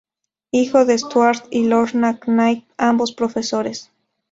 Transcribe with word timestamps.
Hijo 0.49 0.83
de 0.85 0.97
Stuart 0.97 1.43
y 1.51 1.65
Lorna 1.65 2.17
Knight, 2.17 2.65
ambos 2.79 3.11
profesores. 3.11 3.91